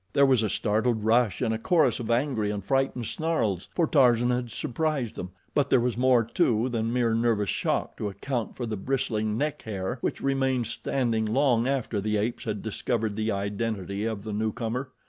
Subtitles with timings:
[0.13, 4.31] There was a startled rush and a chorus of angry and frightened snarls, for Tarzan
[4.31, 8.65] had surprised them; but there was more, too, than mere nervous shock to account for
[8.65, 14.03] the bristling neck hair which remained standing long after the apes had discovered the identity
[14.05, 14.89] of the newcomer.